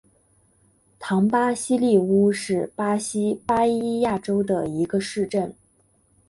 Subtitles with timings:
[0.97, 5.55] 唐巴西利乌是巴西巴伊亚州的一个市镇。